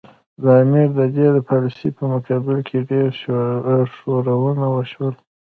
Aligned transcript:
د 0.41 0.43
امیر 0.61 0.87
د 0.97 0.99
دې 1.15 1.27
پالیسي 1.49 1.89
په 1.97 2.03
مقابل 2.13 2.57
کې 2.67 2.79
ډېر 2.89 3.07
ښورښونه 4.01 4.65
وشول. 4.75 5.13